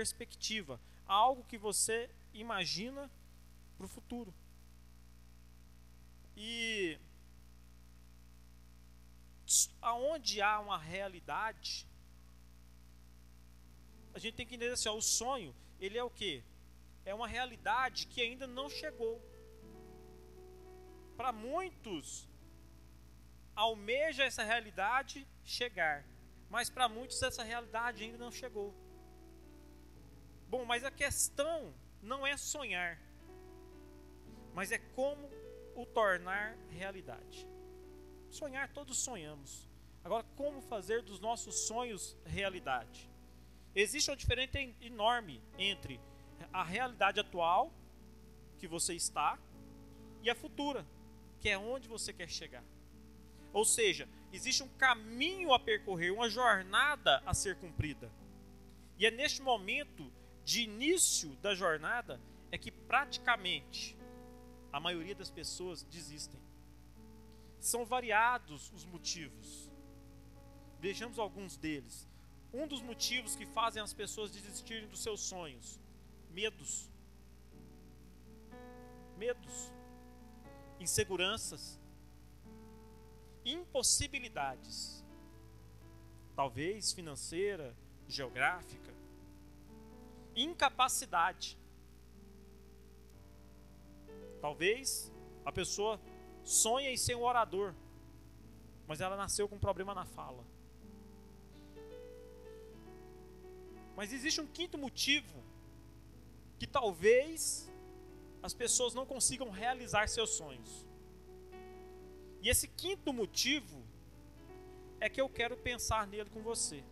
[0.00, 3.02] perspectiva, algo que você imagina
[3.76, 4.32] para o futuro.
[6.34, 6.98] E
[9.82, 11.86] aonde há uma realidade,
[14.14, 16.42] a gente tem que entender assim, ó, o sonho, ele é o que?
[17.04, 19.16] É uma realidade que ainda não chegou.
[21.14, 22.26] Para muitos,
[23.54, 26.06] almeja essa realidade chegar,
[26.48, 28.70] mas para muitos essa realidade ainda não chegou.
[30.50, 31.72] Bom, mas a questão
[32.02, 33.00] não é sonhar,
[34.52, 35.30] mas é como
[35.76, 37.46] o tornar realidade.
[38.28, 39.68] Sonhar todos sonhamos.
[40.02, 43.08] Agora, como fazer dos nossos sonhos realidade?
[43.76, 46.00] Existe uma diferença enorme entre
[46.52, 47.72] a realidade atual,
[48.58, 49.38] que você está,
[50.20, 50.84] e a futura,
[51.38, 52.64] que é onde você quer chegar.
[53.52, 58.10] Ou seja, existe um caminho a percorrer, uma jornada a ser cumprida.
[58.98, 60.12] E é neste momento
[60.50, 62.20] de início da jornada
[62.50, 63.96] é que praticamente
[64.72, 66.40] a maioria das pessoas desistem.
[67.60, 69.70] São variados os motivos.
[70.80, 72.08] Vejamos alguns deles.
[72.52, 75.78] Um dos motivos que fazem as pessoas desistirem dos seus sonhos:
[76.30, 76.90] medos.
[79.16, 79.70] Medos,
[80.80, 81.78] inseguranças,
[83.44, 85.04] impossibilidades,
[86.34, 87.76] talvez financeira,
[88.08, 88.90] geográfica,
[90.34, 91.58] incapacidade.
[94.40, 95.12] Talvez
[95.44, 96.00] a pessoa
[96.42, 97.74] sonha em ser um orador,
[98.86, 100.44] mas ela nasceu com um problema na fala.
[103.94, 105.44] Mas existe um quinto motivo
[106.58, 107.70] que talvez
[108.42, 110.86] as pessoas não consigam realizar seus sonhos.
[112.40, 113.84] E esse quinto motivo
[114.98, 116.82] é que eu quero pensar nele com você.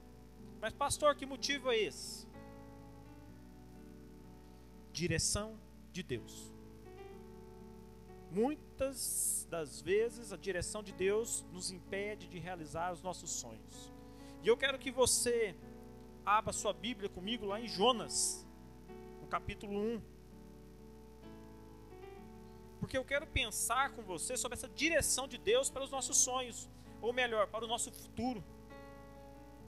[0.61, 2.28] Mas, pastor, que motivo é esse?
[4.99, 5.57] Direção
[5.93, 6.53] de Deus.
[8.33, 13.93] Muitas das vezes a direção de Deus nos impede de realizar os nossos sonhos.
[14.43, 15.55] E eu quero que você
[16.27, 18.45] abra sua Bíblia comigo lá em Jonas,
[19.21, 20.03] no capítulo 1.
[22.81, 26.69] Porque eu quero pensar com você sobre essa direção de Deus para os nossos sonhos,
[27.01, 28.43] ou melhor, para o nosso futuro.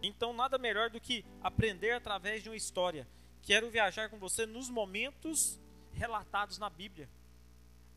[0.02, 3.06] Então, nada melhor do que aprender através de uma história.
[3.42, 5.58] Quero viajar com você nos momentos
[5.92, 7.08] relatados na Bíblia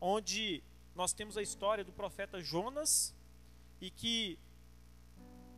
[0.06, 0.62] onde
[0.94, 3.14] nós temos a história do profeta Jonas
[3.80, 4.38] e que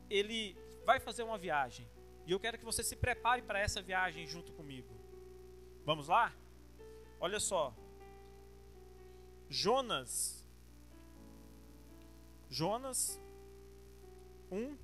[0.08, 1.84] ele vai fazer uma viagem.
[2.24, 4.88] E eu quero que você se prepare para essa viagem junto comigo.
[5.84, 6.32] Vamos lá?
[7.18, 7.74] Olha só.
[9.50, 10.46] Jonas.
[12.48, 13.20] Jonas
[14.52, 14.76] 1.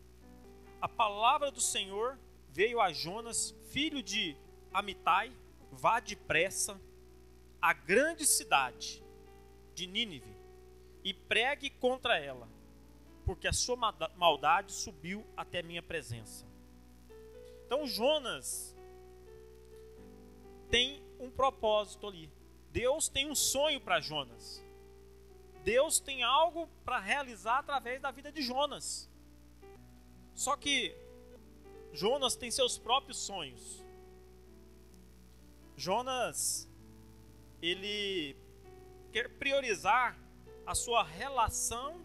[0.81, 2.19] A palavra do Senhor
[2.51, 4.37] veio a Jonas, filho de
[4.73, 5.33] Amitai,
[5.71, 6.81] vá depressa
[7.61, 9.03] à grande cidade
[9.75, 10.37] de Nínive
[11.05, 12.49] e pregue contra ela,
[13.25, 13.77] porque a sua
[14.17, 16.47] maldade subiu até minha presença.
[17.67, 18.77] Então Jonas
[20.71, 22.31] tem um propósito ali.
[22.71, 24.63] Deus tem um sonho para Jonas.
[25.63, 29.09] Deus tem algo para realizar através da vida de Jonas.
[30.35, 30.97] Só que
[31.93, 33.82] Jonas tem seus próprios sonhos.
[35.85, 36.69] Jonas
[37.61, 38.37] ele
[39.13, 40.17] quer priorizar
[40.65, 42.01] a sua relação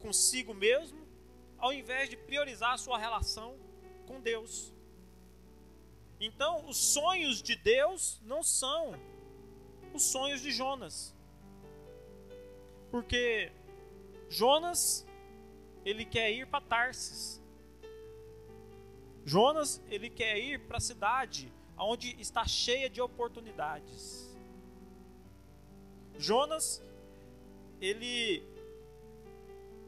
[0.00, 1.06] consigo mesmo,
[1.58, 3.58] ao invés de priorizar a sua relação
[4.06, 4.72] com Deus.
[6.18, 8.94] Então, os sonhos de Deus não são
[9.92, 11.14] os sonhos de Jonas.
[12.90, 13.52] Porque
[14.30, 15.06] Jonas,
[15.84, 17.43] ele quer ir para Tarsis.
[19.24, 24.36] Jonas, ele quer ir para a cidade onde está cheia de oportunidades.
[26.18, 26.82] Jonas,
[27.80, 28.42] ele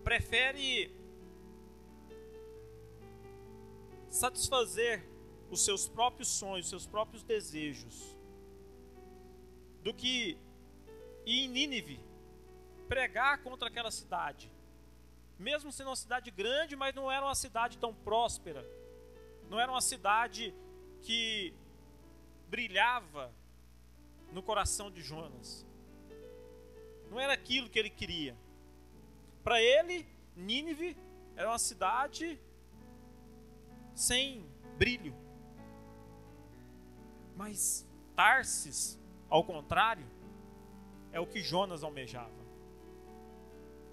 [0.03, 0.95] prefere
[4.09, 5.05] satisfazer
[5.51, 8.17] os seus próprios sonhos, seus próprios desejos,
[9.83, 10.39] do que
[11.25, 12.01] ir em Nínive
[12.89, 14.51] pregar contra aquela cidade.
[15.39, 18.67] Mesmo sendo uma cidade grande, mas não era uma cidade tão próspera.
[19.49, 20.55] Não era uma cidade
[21.03, 21.55] que
[22.49, 23.33] brilhava
[24.33, 25.67] no coração de Jonas.
[27.11, 28.37] Não era aquilo que ele queria.
[29.45, 30.97] Para ele, Nínive
[31.37, 32.41] era uma cidade
[33.95, 34.45] sem
[34.77, 35.15] brilho.
[37.37, 38.99] Mas Tarsis,
[39.29, 40.07] ao contrário,
[41.13, 42.35] é o que Jonas almejava.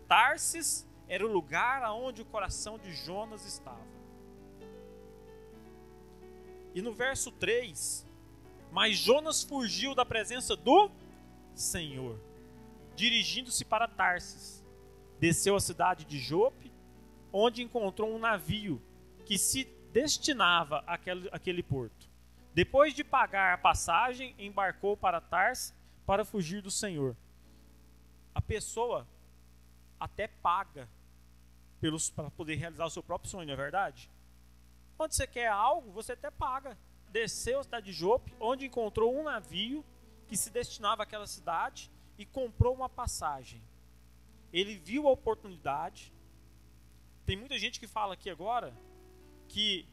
[0.07, 3.93] Tarsis era o lugar aonde o coração de Jonas estava.
[6.73, 8.05] E no verso 3,
[8.71, 10.89] mas Jonas fugiu da presença do
[11.53, 12.19] Senhor,
[12.95, 14.63] dirigindo-se para Tarsis.
[15.19, 16.71] Desceu à cidade de Jope,
[17.31, 18.81] onde encontrou um navio
[19.25, 22.09] que se destinava àquele, àquele porto.
[22.53, 25.73] Depois de pagar a passagem, embarcou para Tarsis
[26.05, 27.15] para fugir do Senhor.
[28.33, 29.07] A pessoa
[29.99, 30.89] até paga
[32.15, 34.09] para poder realizar o seu próprio sonho, não é verdade?
[34.97, 36.77] Quando você quer algo, você até paga.
[37.09, 39.85] Desceu cidade de Jope, onde encontrou um navio
[40.27, 43.61] que se destinava àquela cidade e comprou uma passagem.
[44.51, 46.13] Ele viu a oportunidade.
[47.25, 48.75] Tem muita gente que fala aqui agora
[49.47, 49.87] que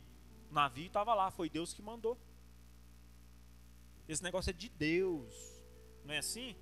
[0.51, 2.19] o navio estava lá, foi Deus que mandou.
[4.09, 5.63] Esse negócio é de Deus.
[6.05, 6.57] Não é assim?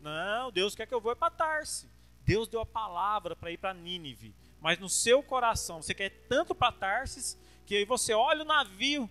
[0.00, 1.90] Não, Deus quer que eu vou para Tarse.
[2.22, 4.34] Deus deu a palavra para ir para Nínive.
[4.60, 9.10] Mas no seu coração, você quer tanto para Tarsis, que aí você olha o navio.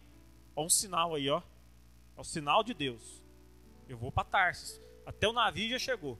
[0.56, 1.42] Olha um sinal aí, ó.
[2.18, 3.22] É o sinal de Deus.
[3.88, 4.82] Eu vou para Tarsis.
[5.06, 6.18] Até o navio já chegou.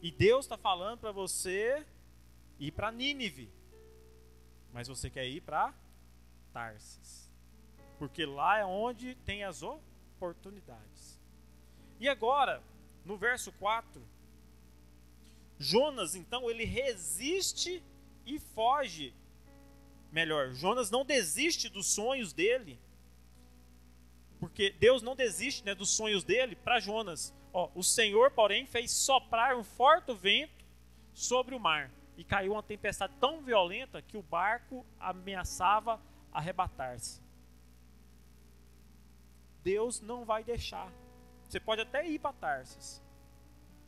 [0.00, 1.86] E Deus está falando para você
[2.58, 3.50] ir para Nínive.
[4.72, 5.74] Mas você quer ir para
[6.52, 7.30] Tarsis.
[7.98, 11.20] Porque lá é onde tem as oportunidades.
[12.00, 12.62] E agora,
[13.04, 14.02] no verso 4,
[15.58, 17.82] Jonas, então, ele resiste
[18.26, 19.14] e foge.
[20.10, 22.78] Melhor, Jonas não desiste dos sonhos dele.
[24.38, 27.32] Porque Deus não desiste né, dos sonhos dele para Jonas.
[27.52, 30.64] Ó, o Senhor, porém, fez soprar um forte vento
[31.14, 31.90] sobre o mar.
[32.16, 36.00] E caiu uma tempestade tão violenta que o barco ameaçava
[36.32, 37.20] arrebatar-se.
[39.62, 40.92] Deus não vai deixar.
[41.48, 43.02] Você pode até ir para Tarsis.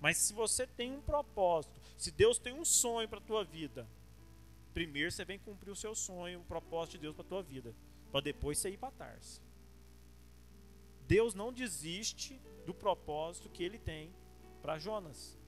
[0.01, 3.87] Mas se você tem um propósito, se Deus tem um sonho para a tua vida,
[4.75, 7.75] primeiro você vem cumprir o seu sonho, o propósito de Deus para a tua vida,
[8.11, 9.41] para depois você ir para Tarso.
[11.07, 14.13] Deus não desiste do propósito que ele tem
[14.61, 15.39] para Jonas.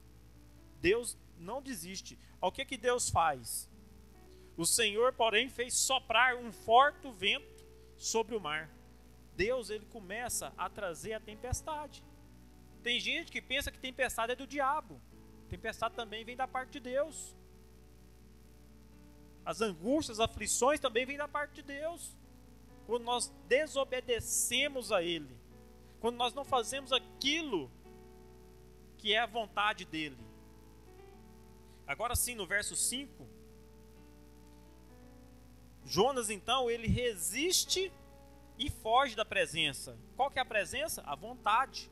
[0.79, 2.17] Deus não desiste.
[2.39, 3.69] O que que Deus faz?
[4.55, 8.69] O Senhor, porém, fez soprar um forte vento sobre o mar.
[9.35, 12.03] Deus ele começa a trazer a tempestade.
[12.81, 15.01] Tem gente que pensa que tempestade é do diabo.
[15.49, 17.35] Tempestade também vem da parte de Deus.
[19.47, 22.13] As angústias, as aflições também vêm da parte de Deus.
[22.85, 25.33] Quando nós desobedecemos a Ele,
[26.01, 27.71] quando nós não fazemos aquilo
[28.97, 30.17] que é a vontade dEle.
[31.87, 33.25] Agora sim, no verso 5,
[35.85, 37.89] Jonas então, ele resiste
[38.57, 39.97] e foge da presença.
[40.17, 41.01] Qual que é a presença?
[41.03, 41.89] A vontade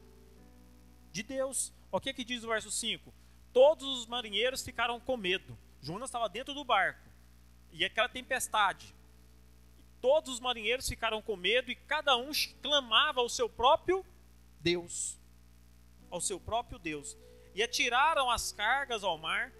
[1.09, 1.73] de Deus.
[1.89, 3.13] O que, que diz o verso 5?
[3.53, 5.57] Todos os marinheiros ficaram com medo.
[5.79, 7.04] Jonas estava dentro do barco
[7.71, 8.93] e aquela tempestade.
[10.01, 12.31] Todos os marinheiros ficaram com medo e cada um
[12.61, 14.05] clamava ao seu próprio
[14.59, 15.19] Deus.
[16.09, 17.17] Ao seu próprio Deus.
[17.53, 19.51] E atiraram as cargas ao mar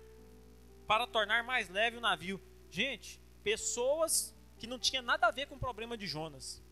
[0.85, 2.41] para tornar mais leve o navio.
[2.69, 6.63] Gente, pessoas que não tinham nada a ver com o problema de Jonas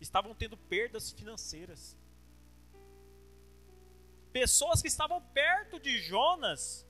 [0.00, 1.96] estavam tendo perdas financeiras.
[4.32, 6.86] Pessoas que estavam perto de Jonas,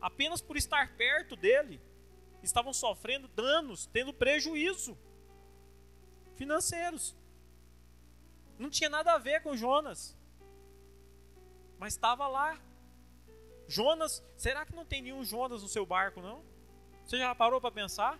[0.00, 1.80] apenas por estar perto dele,
[2.42, 4.96] estavam sofrendo danos, tendo prejuízo
[6.34, 7.16] financeiros.
[8.58, 10.16] Não tinha nada a ver com Jonas.
[11.78, 12.60] Mas estava lá.
[13.66, 16.44] Jonas, será que não tem nenhum Jonas no seu barco, não?
[17.04, 18.18] Você já parou para pensar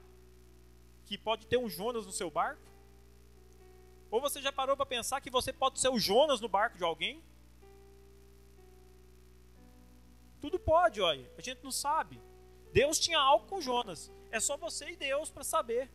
[1.05, 2.63] que pode ter um Jonas no seu barco?
[4.11, 6.85] Ou você já parou para pensar que você pode ser o Jonas no barco de
[6.85, 7.23] alguém?
[10.41, 11.31] Tudo pode, olha.
[11.39, 12.21] A gente não sabe.
[12.73, 14.11] Deus tinha algo com Jonas.
[14.31, 15.91] É só você e Deus para saber.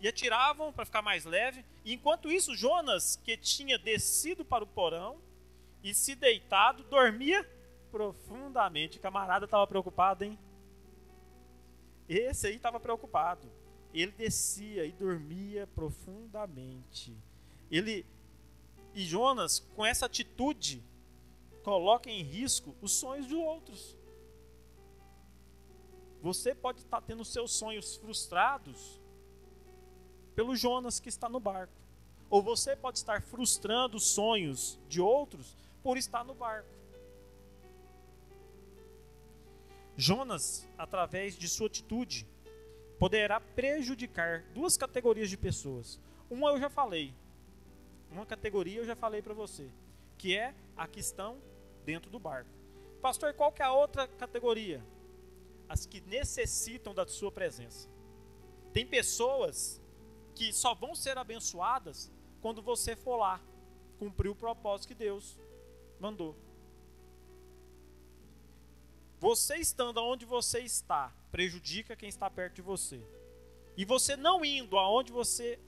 [0.00, 1.64] E atiravam para ficar mais leve.
[1.84, 5.18] E enquanto isso, Jonas, que tinha descido para o porão
[5.82, 7.48] e se deitado, dormia
[7.90, 8.98] profundamente.
[8.98, 10.38] O camarada estava preocupado, hein?
[12.08, 13.50] Esse aí estava preocupado.
[13.92, 17.16] Ele descia e dormia profundamente.
[17.70, 18.04] Ele
[18.94, 20.82] e Jonas, com essa atitude,
[21.64, 23.96] coloca em risco os sonhos de outros.
[26.20, 29.00] Você pode estar tendo seus sonhos frustrados
[30.36, 31.72] pelo Jonas que está no barco.
[32.30, 36.68] Ou você pode estar frustrando os sonhos de outros por estar no barco.
[39.96, 42.26] Jonas, através de sua atitude,
[42.98, 46.00] poderá prejudicar duas categorias de pessoas.
[46.28, 47.14] Uma eu já falei.
[48.10, 49.68] Uma categoria eu já falei para você,
[50.18, 51.38] que é a questão
[51.84, 52.50] dentro do barco.
[53.00, 54.84] Pastor, qual que é a outra categoria?
[55.68, 57.88] As que necessitam da sua presença.
[58.72, 59.80] Tem pessoas
[60.34, 62.10] que só vão ser abençoadas
[62.40, 63.40] quando você for lá
[63.98, 65.38] cumprir o propósito que Deus
[66.00, 66.36] mandou.
[69.20, 73.02] Você estando onde você está prejudica quem está perto de você.
[73.76, 75.58] E você não indo aonde você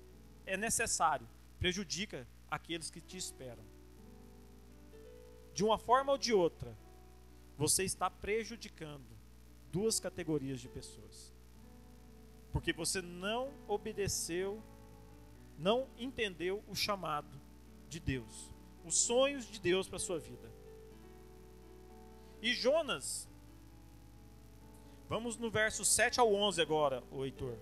[0.44, 3.64] é necessário prejudica aqueles que te esperam.
[5.57, 6.77] De uma forma ou de outra,
[7.57, 9.07] você está prejudicando
[9.73, 11.35] duas categorias de pessoas.
[12.53, 14.63] Porque você não obedeceu,
[15.59, 17.41] não entendeu o chamado
[17.89, 18.53] de Deus,
[18.85, 20.53] os sonhos de Deus para a sua vida.
[22.43, 23.27] E Jonas,
[25.09, 27.57] vamos no verso 7 ao 11 agora, o Heitor.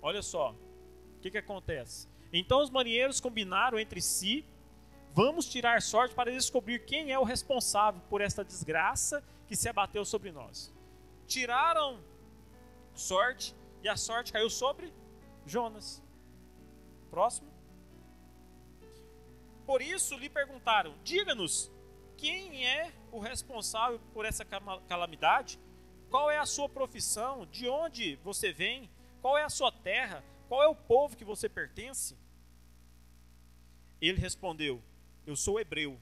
[0.00, 2.06] Olha só, o que, que acontece?
[2.32, 4.44] Então os marinheiros combinaram entre si:
[5.14, 10.04] vamos tirar sorte para descobrir quem é o responsável por esta desgraça que se abateu
[10.04, 10.74] sobre nós.
[11.26, 12.00] Tiraram
[12.92, 14.92] sorte e a sorte caiu sobre
[15.46, 16.02] Jonas.
[17.10, 17.48] Próximo.
[19.64, 21.70] Por isso lhe perguntaram: diga-nos,
[22.16, 25.60] quem é o responsável por essa calamidade?
[26.10, 27.46] Qual é a sua profissão?
[27.46, 28.90] De onde você vem?
[29.22, 30.24] Qual é a sua terra?
[30.48, 32.18] Qual é o povo que você pertence?
[34.00, 34.82] Ele respondeu:
[35.26, 35.98] Eu sou hebreu,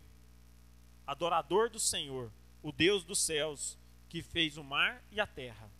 [1.07, 5.71] adorador do Senhor, o Deus dos céus, que fez o mar e a terra.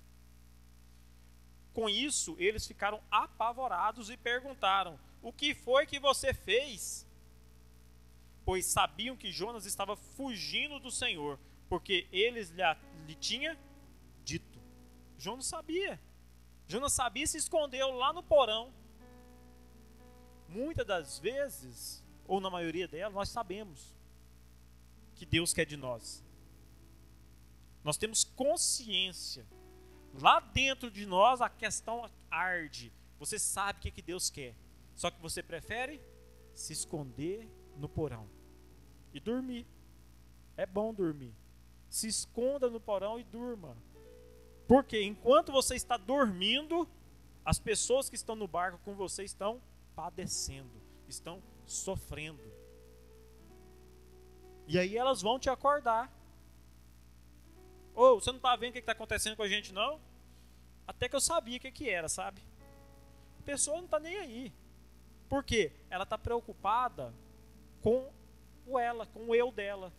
[1.73, 7.07] Com isso, eles ficaram apavorados e perguntaram: O que foi que você fez?
[8.45, 12.63] Pois sabiam que Jonas estava fugindo do Senhor, porque eles lhe,
[13.07, 13.59] lhe tinha
[14.25, 14.61] dito.
[15.19, 16.01] Jonas sabia.
[16.67, 18.73] Jonas sabia e se escondeu lá no porão.
[20.49, 23.95] Muitas das vezes, ou na maioria delas, nós sabemos
[25.15, 26.23] que Deus quer de nós.
[27.85, 29.47] Nós temos consciência.
[30.21, 32.93] Lá dentro de nós a questão arde.
[33.19, 34.55] Você sabe o que, que Deus quer.
[34.95, 36.01] Só que você prefere
[36.55, 38.29] se esconder no porão
[39.13, 39.67] e dormir.
[40.57, 41.35] É bom dormir.
[41.89, 43.77] Se esconda no porão e durma.
[44.67, 46.89] Porque enquanto você está dormindo,
[47.45, 49.61] as pessoas que estão no barco com você estão
[49.95, 50.71] padecendo,
[51.09, 52.43] estão sofrendo.
[54.67, 56.11] E aí elas vão te acordar.
[57.95, 60.01] Ou oh, você não está vendo o que está acontecendo com a gente, não?
[60.87, 62.41] Até que eu sabia o que, que era, sabe?
[63.39, 64.53] A pessoa não está nem aí.
[65.29, 65.73] Por quê?
[65.91, 67.13] Ela está preocupada
[67.83, 68.11] com
[68.67, 69.93] o ela, com o eu dela.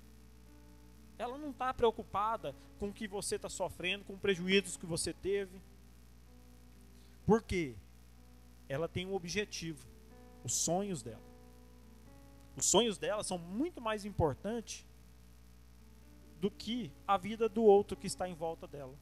[1.18, 5.62] Ela não está preocupada com o que você está sofrendo, com prejuízos que você teve.
[7.26, 7.76] Por quê?
[8.68, 9.86] Ela tem um objetivo,
[10.44, 11.33] os sonhos dela.
[12.56, 14.86] Os sonhos dela são muito mais importantes
[16.40, 18.94] do que a vida do outro que está em volta dela.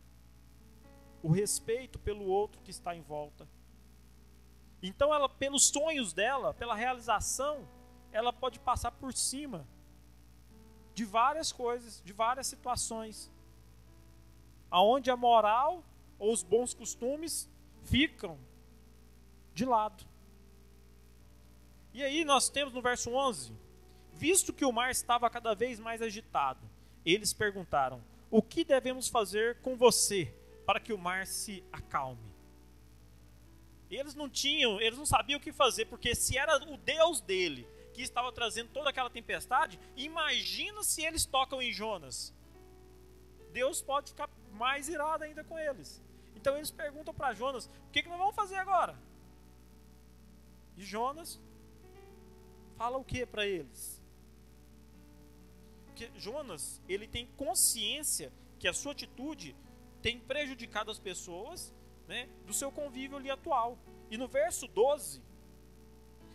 [1.24, 3.48] O respeito pelo outro que está em volta.
[4.82, 7.68] Então ela, pelos sonhos dela, pela realização,
[8.12, 9.68] ela pode passar por cima
[10.94, 13.32] de várias coisas, de várias situações,
[14.70, 15.84] aonde a moral
[16.18, 17.50] ou os bons costumes
[17.84, 18.38] ficam
[19.54, 20.11] de lado.
[21.94, 23.54] E aí nós temos no verso 11:
[24.14, 26.62] Visto que o mar estava cada vez mais agitado,
[27.06, 30.34] eles perguntaram: O que devemos fazer com você
[30.66, 32.32] para que o mar se acalme?
[33.90, 37.68] Eles não tinham, eles não sabiam o que fazer, porque se era o Deus dele
[37.94, 42.34] que estava trazendo toda aquela tempestade, imagina se eles tocam em Jonas.
[43.52, 46.02] Deus pode ficar mais irado ainda com eles.
[46.36, 48.98] Então eles perguntam para Jonas: o que, que nós vamos fazer agora?
[50.78, 51.40] E Jonas
[52.82, 54.02] fala o que para eles?
[55.86, 59.56] Porque Jonas, ele tem consciência que a sua atitude
[60.02, 61.72] tem prejudicado as pessoas
[62.08, 63.78] né, do seu convívio ali atual.
[64.10, 65.22] E no verso 12,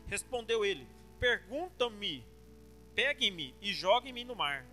[0.07, 0.87] respondeu ele:
[1.19, 2.25] Perguntam-me,
[2.95, 4.65] peguem-me e joguem-me no mar,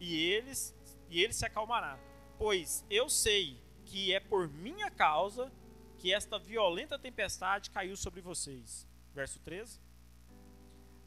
[0.00, 0.74] e eles
[1.08, 2.00] e ele se acalmará,
[2.36, 5.52] pois eu sei que é por minha causa
[5.98, 8.88] que esta violenta tempestade caiu sobre vocês.
[9.14, 9.85] Verso 13.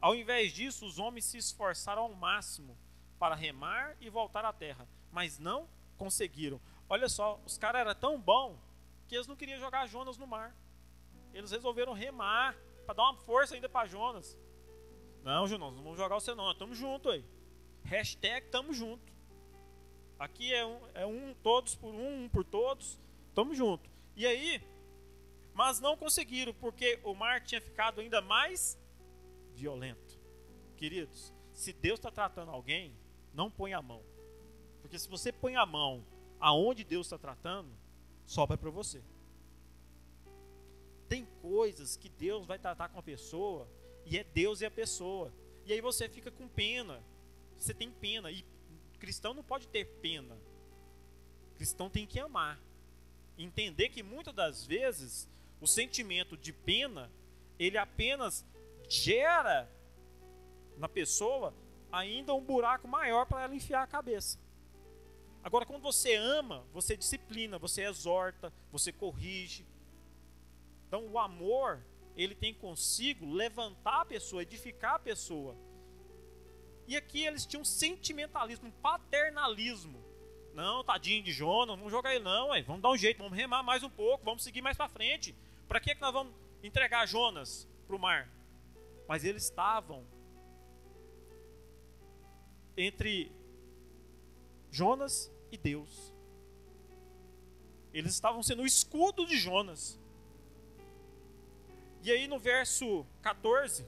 [0.00, 2.76] Ao invés disso, os homens se esforçaram ao máximo
[3.18, 6.60] para remar e voltar à terra, mas não conseguiram.
[6.88, 8.58] Olha só, os caras eram tão bons
[9.06, 10.56] que eles não queriam jogar Jonas no mar.
[11.34, 14.38] Eles resolveram remar para dar uma força ainda para Jonas.
[15.22, 17.24] Não, Jonas, não vamos jogar você não, estamos juntos aí.
[17.84, 19.12] Hashtag estamos juntos.
[20.18, 22.98] Aqui é um, é um todos por um, um por todos.
[23.28, 23.90] Estamos juntos.
[24.16, 24.62] E aí,
[25.52, 28.79] mas não conseguiram, porque o mar tinha ficado ainda mais
[29.60, 30.18] violento.
[30.76, 32.96] Queridos, se Deus está tratando alguém,
[33.34, 34.02] não põe a mão.
[34.80, 36.04] Porque se você põe a mão
[36.40, 37.70] aonde Deus está tratando,
[38.24, 39.02] sobra para você.
[41.08, 43.68] Tem coisas que Deus vai tratar com a pessoa
[44.06, 45.32] e é Deus e a pessoa.
[45.66, 47.02] E aí você fica com pena.
[47.58, 48.30] Você tem pena.
[48.30, 48.44] E
[48.98, 50.36] cristão não pode ter pena.
[51.56, 52.58] Cristão tem que amar.
[53.36, 55.28] Entender que muitas das vezes
[55.60, 57.10] o sentimento de pena,
[57.58, 58.46] ele apenas
[58.90, 59.70] gera
[60.76, 61.54] na pessoa
[61.92, 64.38] ainda um buraco maior para ela enfiar a cabeça.
[65.42, 69.66] Agora, quando você ama, você disciplina, você exorta, você corrige.
[70.86, 71.82] Então, o amor,
[72.16, 75.56] ele tem consigo levantar a pessoa, edificar a pessoa.
[76.86, 80.04] E aqui eles tinham um sentimentalismo, um paternalismo.
[80.52, 82.62] Não, tadinho de Jonas, vamos jogar ele não, ué.
[82.62, 85.34] vamos dar um jeito, vamos remar mais um pouco, vamos seguir mais para frente.
[85.68, 88.28] Para que, que nós vamos entregar Jonas para o mar?
[89.10, 90.06] Mas eles estavam
[92.76, 93.32] entre
[94.70, 96.14] Jonas e Deus.
[97.92, 99.98] Eles estavam sendo o escudo de Jonas.
[102.04, 103.84] E aí no verso 14,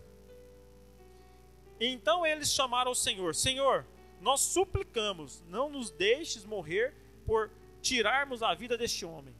[1.79, 3.87] então eles chamaram o Senhor: Senhor,
[4.21, 7.49] nós suplicamos, não nos deixes morrer por
[7.81, 9.37] tirarmos a vida deste homem.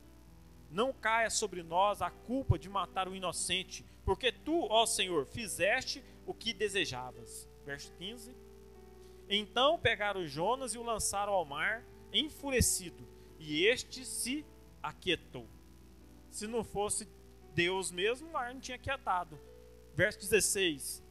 [0.71, 6.05] Não caia sobre nós a culpa de matar o inocente, porque tu, ó Senhor, fizeste
[6.27, 7.49] o que desejavas.
[7.65, 8.35] Verso 15.
[9.29, 13.07] Então pegaram Jonas e o lançaram ao mar, enfurecido,
[13.39, 14.45] e este se
[14.83, 15.49] aquietou.
[16.31, 17.09] Se não fosse
[17.55, 19.39] Deus mesmo, o mar não tinha quietado.
[19.95, 21.03] Verso 16.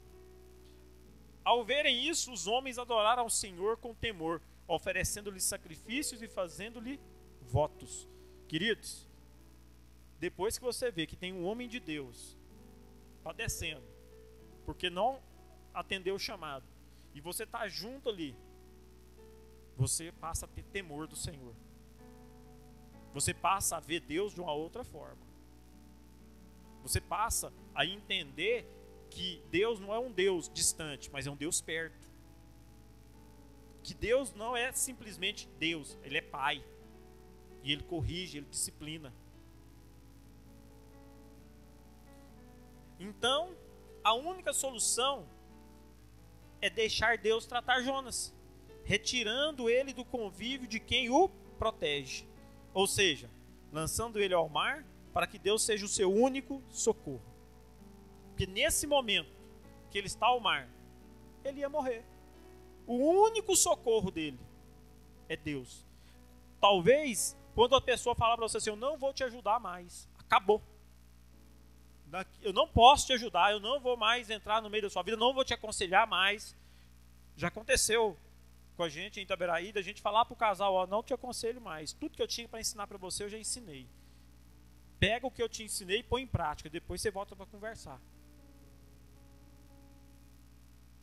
[1.43, 6.99] Ao verem isso, os homens adoraram ao Senhor com temor, oferecendo-lhe sacrifícios e fazendo-lhe
[7.41, 8.07] votos.
[8.47, 9.07] Queridos,
[10.19, 12.37] depois que você vê que tem um homem de Deus
[13.23, 13.87] padecendo,
[14.65, 15.21] porque não
[15.73, 16.65] atendeu o chamado,
[17.13, 18.35] e você está junto ali,
[19.77, 21.55] você passa a ter temor do Senhor.
[23.13, 25.21] Você passa a ver Deus de uma outra forma.
[26.81, 28.65] Você passa a entender
[29.09, 32.09] que Deus não é um Deus distante, mas é um Deus perto.
[33.83, 36.63] Que Deus não é simplesmente Deus, Ele é Pai.
[37.63, 39.13] E Ele corrige, Ele disciplina.
[43.01, 43.55] Então,
[44.03, 45.27] a única solução
[46.61, 48.31] é deixar Deus tratar Jonas,
[48.83, 52.27] retirando ele do convívio de quem o protege.
[52.75, 53.27] Ou seja,
[53.73, 57.23] lançando ele ao mar para que Deus seja o seu único socorro.
[58.29, 59.31] Porque nesse momento
[59.89, 60.69] que ele está ao mar,
[61.43, 62.05] ele ia morrer.
[62.85, 64.39] O único socorro dele
[65.27, 65.83] é Deus.
[66.59, 70.61] Talvez quando a pessoa falar para você assim, eu não vou te ajudar mais, acabou
[72.41, 75.15] eu não posso te ajudar, eu não vou mais entrar no meio da sua vida,
[75.15, 76.55] não vou te aconselhar mais.
[77.35, 78.17] Já aconteceu
[78.75, 81.61] com a gente em Itaberaí, da gente falar para o casal, ó, não te aconselho
[81.61, 81.93] mais.
[81.93, 83.87] Tudo que eu tinha para ensinar para você, eu já ensinei.
[84.99, 88.01] Pega o que eu te ensinei e põe em prática, depois você volta para conversar.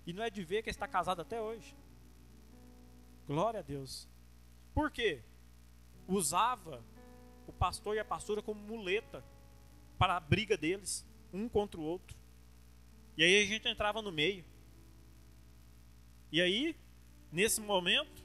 [0.06, 1.74] E não é de ver que está casado até hoje.
[3.26, 4.08] Glória a Deus.
[4.74, 5.22] Por quê?
[6.06, 6.82] Usava
[7.46, 9.22] o pastor e a pastora como muleta
[9.98, 12.16] para a briga deles, um contra o outro.
[13.16, 14.44] E aí a gente entrava no meio.
[16.30, 16.76] E aí,
[17.32, 18.24] nesse momento,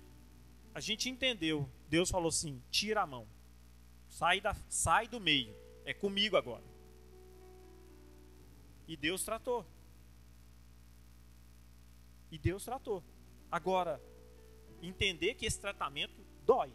[0.73, 1.67] a gente entendeu.
[1.89, 3.27] Deus falou assim: tira a mão,
[4.07, 5.55] sai, da, sai do meio,
[5.85, 6.63] é comigo agora.
[8.87, 9.65] E Deus tratou.
[12.29, 13.03] E Deus tratou.
[13.51, 14.01] Agora,
[14.81, 16.73] entender que esse tratamento dói.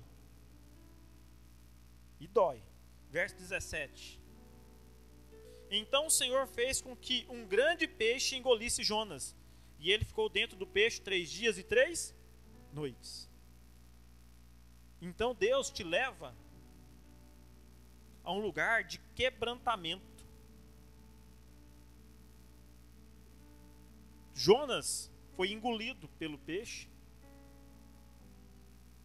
[2.18, 2.62] E dói.
[3.10, 4.17] Verso 17.
[5.70, 9.36] Então o Senhor fez com que um grande peixe engolisse Jonas,
[9.78, 12.14] e ele ficou dentro do peixe três dias e três
[12.72, 13.28] noites.
[15.00, 16.34] Então Deus te leva
[18.24, 20.26] a um lugar de quebrantamento.
[24.34, 26.88] Jonas foi engolido pelo peixe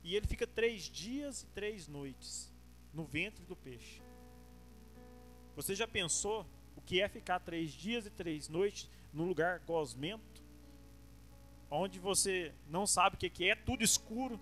[0.03, 2.51] e ele fica três dias e três noites
[2.93, 4.01] no ventre do peixe.
[5.55, 10.41] Você já pensou o que é ficar três dias e três noites num lugar gosmento?
[11.69, 14.39] Onde você não sabe o que é, tudo escuro.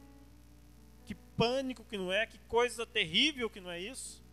[1.06, 4.24] Que pânico que não é, que coisa terrível que não é isso.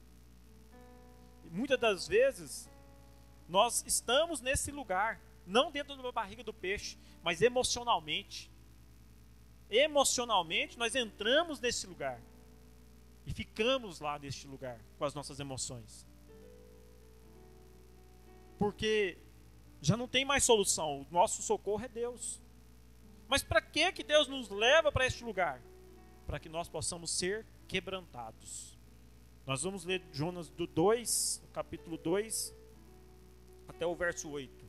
[1.44, 2.70] E muitas das vezes,
[3.48, 8.50] nós estamos nesse lugar, não dentro da barriga do peixe, mas emocionalmente.
[9.70, 12.20] Emocionalmente, nós entramos nesse lugar
[13.26, 16.07] e ficamos lá neste lugar com as nossas emoções
[18.58, 19.16] porque
[19.80, 21.02] já não tem mais solução.
[21.02, 22.42] O nosso socorro é Deus.
[23.28, 25.62] Mas para que que Deus nos leva para este lugar?
[26.26, 28.76] Para que nós possamos ser quebrantados.
[29.46, 32.54] Nós vamos ler Jonas do 2, capítulo 2,
[33.68, 34.66] até o verso 8.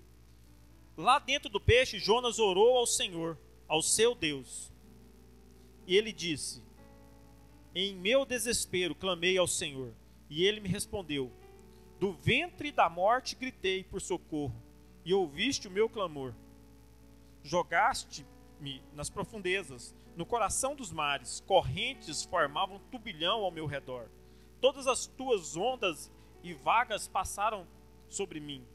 [0.95, 4.71] Lá dentro do peixe, Jonas orou ao Senhor, ao seu Deus.
[5.88, 6.62] E ele disse:
[7.73, 9.93] Em meu desespero clamei ao Senhor,
[10.30, 11.32] e ele me respondeu:
[11.99, 14.55] Do ventre da morte gritei por socorro,
[15.03, 16.33] e ouviste o meu clamor.
[17.43, 24.09] Jogaste-me nas profundezas, no coração dos mares, correntes formavam um ao meu redor.
[24.62, 26.09] Todas as tuas ondas
[26.41, 27.67] e vagas passaram
[28.07, 28.65] sobre mim.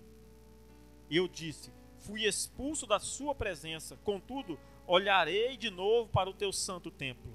[1.11, 6.91] Eu disse: Fui expulso da sua presença, contudo, olharei de novo para o teu santo
[6.91, 7.33] templo.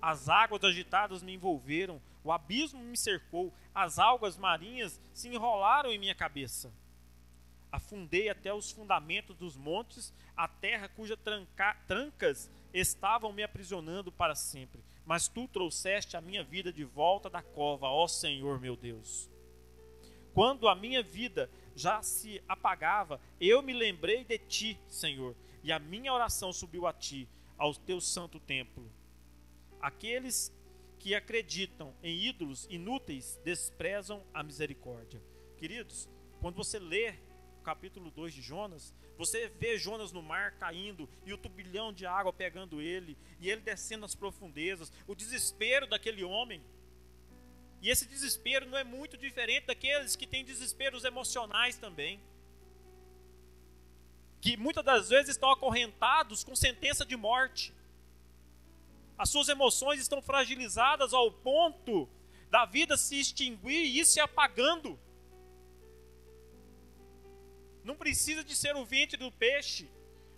[0.00, 5.98] As águas agitadas me envolveram, o abismo me cercou, as algas marinhas se enrolaram em
[5.98, 6.72] minha cabeça.
[7.70, 14.34] Afundei até os fundamentos dos montes, a terra cuja tranca, trancas estavam me aprisionando para
[14.34, 14.84] sempre.
[15.06, 19.30] Mas tu trouxeste a minha vida de volta da cova, ó Senhor meu Deus.
[20.34, 25.78] Quando a minha vida já se apagava, eu me lembrei de ti, Senhor, e a
[25.78, 28.90] minha oração subiu a ti, ao teu santo templo.
[29.80, 30.52] Aqueles
[31.02, 35.20] que acreditam em ídolos inúteis desprezam a misericórdia.
[35.56, 36.08] Queridos,
[36.40, 37.14] quando você lê
[37.58, 42.06] o capítulo 2 de Jonas, você vê Jonas no mar caindo e o turbilhão de
[42.06, 46.62] água pegando ele, e ele descendo nas profundezas, o desespero daquele homem.
[47.80, 52.20] E esse desespero não é muito diferente daqueles que têm desesperos emocionais também.
[54.40, 57.74] Que muitas das vezes estão acorrentados com sentença de morte.
[59.16, 62.08] As suas emoções estão fragilizadas ao ponto
[62.50, 64.98] da vida se extinguir e ir se apagando.
[67.84, 69.90] Não precisa de ser o ventre do peixe,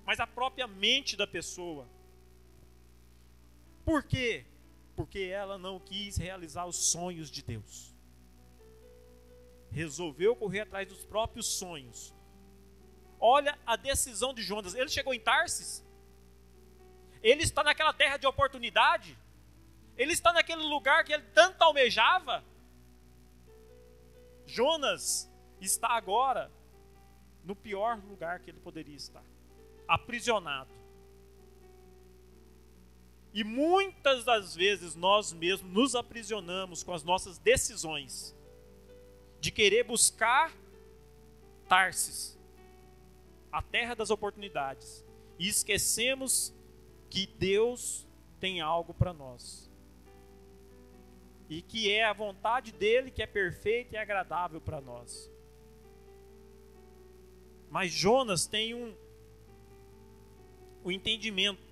[0.04, 1.88] mas a própria mente da pessoa.
[3.84, 4.46] Por quê?
[4.94, 7.94] porque ela não quis realizar os sonhos de Deus.
[9.70, 12.14] Resolveu correr atrás dos próprios sonhos.
[13.18, 14.74] Olha a decisão de Jonas.
[14.74, 15.84] Ele chegou em Tarsis.
[17.24, 19.18] Ele está naquela terra de oportunidade.
[19.96, 22.44] Ele está naquele lugar que ele tanto almejava.
[24.46, 25.28] Jonas
[25.60, 26.52] está agora
[27.42, 29.24] no pior lugar que ele poderia estar
[29.88, 30.84] aprisionado
[33.34, 38.32] e muitas das vezes nós mesmos nos aprisionamos com as nossas decisões
[39.40, 40.52] de querer buscar
[41.68, 42.38] Tarsis,
[43.50, 45.04] a terra das oportunidades,
[45.37, 46.54] e esquecemos
[47.14, 48.05] que Deus
[48.40, 49.70] tem algo para nós.
[51.48, 55.31] E que é a vontade dele que é perfeita e agradável para nós.
[57.70, 58.96] Mas Jonas tem um,
[60.85, 61.62] um entendimento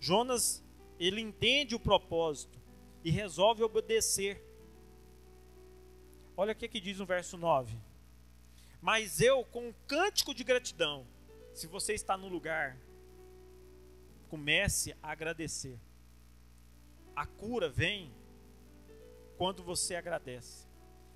[0.00, 0.62] Jonas,
[0.98, 2.58] ele entende o propósito
[3.04, 4.42] e resolve obedecer.
[6.36, 7.76] Olha o que, que diz no verso 9.
[8.80, 11.06] Mas eu, com um cântico de gratidão,
[11.54, 12.78] se você está no lugar,
[14.28, 15.78] comece a agradecer.
[17.14, 18.12] A cura vem
[19.36, 20.66] quando você agradece.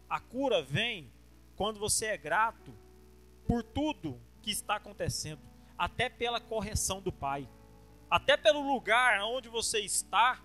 [0.08, 1.10] A cura vem
[1.56, 2.74] quando você é grato
[3.46, 5.40] por tudo que está acontecendo,
[5.76, 7.48] até pela correção do Pai
[8.10, 10.42] até pelo lugar onde você está,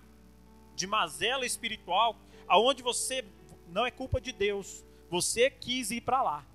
[0.76, 2.16] de mazela espiritual,
[2.48, 3.26] aonde você
[3.68, 6.46] não é culpa de Deus, você quis ir para lá,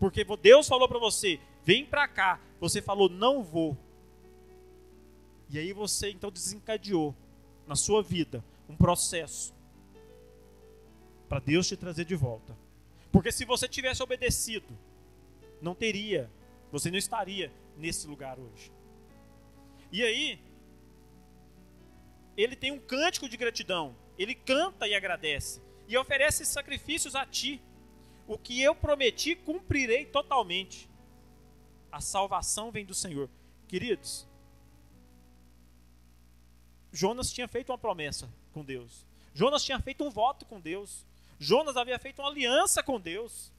[0.00, 3.76] porque Deus falou para você, vem para cá, você falou não vou,
[5.48, 7.14] e aí você então desencadeou
[7.66, 9.54] na sua vida um processo
[11.28, 12.56] para Deus te trazer de volta,
[13.10, 14.76] porque se você tivesse obedecido,
[15.60, 16.30] não teria,
[16.70, 18.72] você não estaria nesse lugar hoje.
[19.90, 20.38] E aí,
[22.36, 23.96] ele tem um cântico de gratidão.
[24.18, 25.62] Ele canta e agradece.
[25.88, 27.62] E oferece sacrifícios a ti.
[28.26, 30.90] O que eu prometi, cumprirei totalmente.
[31.90, 33.30] A salvação vem do Senhor.
[33.68, 34.25] Queridos,
[36.96, 39.04] Jonas tinha feito uma promessa com Deus.
[39.34, 41.04] Jonas tinha feito um voto com Deus.
[41.38, 43.52] Jonas havia feito uma aliança com Deus.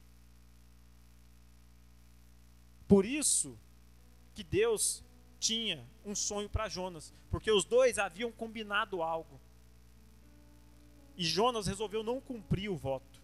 [2.88, 3.56] Por isso
[4.34, 5.04] que Deus
[5.38, 9.40] tinha um sonho para Jonas, porque os dois haviam combinado algo.
[11.16, 13.20] E Jonas resolveu não cumprir o voto.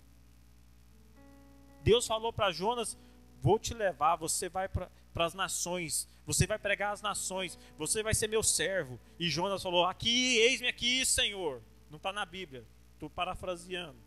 [1.82, 2.96] Deus falou para Jonas:
[3.42, 8.14] Vou te levar, você vai para as nações, você vai pregar às nações, você vai
[8.14, 8.98] ser meu servo.
[9.18, 11.62] E Jonas falou: Aqui, eis-me aqui, Senhor.
[11.88, 13.98] Não está na Bíblia, estou parafraseando,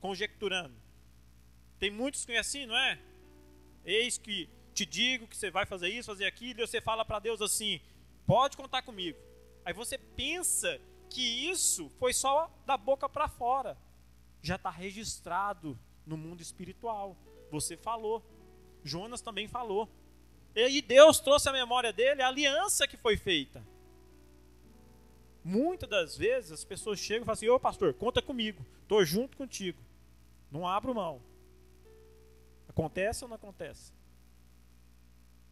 [0.00, 0.74] conjecturando.
[1.78, 3.00] Tem muitos que é assim, não é?
[3.84, 7.18] Eis que te digo que você vai fazer isso, fazer aquilo, e você fala para
[7.18, 7.80] Deus assim:
[8.26, 9.18] pode contar comigo.
[9.64, 13.78] Aí você pensa que isso foi só da boca para fora.
[14.40, 17.16] Já está registrado no mundo espiritual.
[17.50, 18.24] Você falou.
[18.82, 19.88] Jonas também falou.
[20.54, 23.64] E Deus trouxe à memória dele a aliança que foi feita.
[25.44, 29.36] Muitas das vezes as pessoas chegam e falam assim: Ô pastor, conta comigo, estou junto
[29.36, 29.78] contigo.
[30.50, 31.20] Não abro mão.
[32.68, 33.92] Acontece ou não acontece?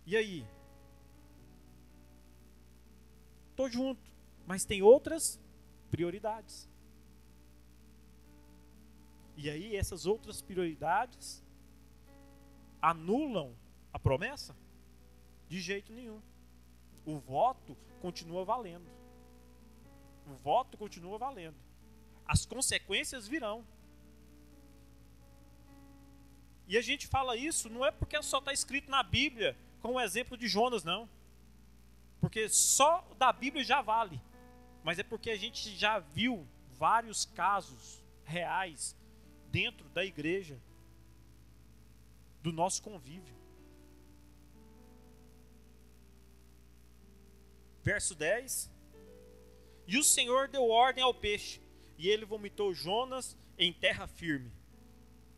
[0.07, 0.47] E aí?
[3.51, 4.01] Estou junto,
[4.47, 5.41] mas tem outras
[5.91, 6.69] prioridades.
[9.37, 11.43] E aí essas outras prioridades
[12.81, 13.55] anulam
[13.93, 14.55] a promessa?
[15.51, 16.23] De jeito nenhum.
[17.05, 18.89] O voto continua valendo.
[20.29, 21.57] O voto continua valendo.
[22.25, 23.67] As consequências virão.
[26.69, 30.01] E a gente fala isso não é porque só está escrito na Bíblia com o
[30.01, 31.09] exemplo de Jonas, não.
[32.21, 34.21] Porque só da Bíblia já vale.
[34.85, 36.47] Mas é porque a gente já viu
[36.79, 38.97] vários casos reais
[39.51, 40.61] dentro da igreja,
[42.41, 43.40] do nosso convívio.
[47.83, 48.71] Verso 10:
[49.87, 51.61] E o Senhor deu ordem ao peixe,
[51.99, 54.51] e ele vomitou Jonas em terra firme.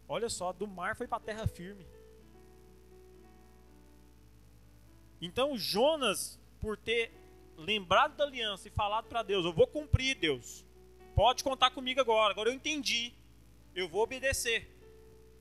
[0.08, 1.86] Olha só, do mar foi para terra firme.
[5.20, 7.12] Então Jonas, por ter
[7.56, 10.64] lembrado da aliança e falado para Deus: Eu vou cumprir, Deus.
[11.14, 12.32] Pode contar comigo agora.
[12.32, 13.12] Agora eu entendi.
[13.74, 14.68] Eu vou obedecer.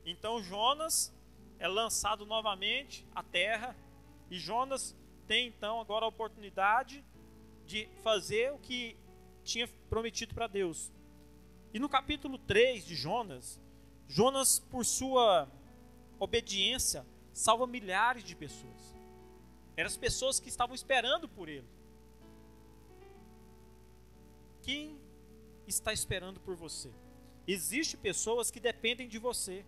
[0.06, 1.14] Então Jonas
[1.60, 3.76] é lançado novamente à terra.
[4.30, 4.96] E Jonas
[5.32, 7.06] tem então agora a oportunidade
[7.66, 8.98] de fazer o que
[9.46, 10.92] tinha prometido para Deus.
[11.74, 13.58] E no capítulo 3 de Jonas,
[14.10, 15.50] Jonas, por sua
[16.20, 18.94] obediência, salva milhares de pessoas.
[19.78, 21.70] Eram as pessoas que estavam esperando por ele.
[24.62, 25.00] Quem
[25.66, 26.92] está esperando por você?
[27.48, 29.64] Existem pessoas que dependem de você.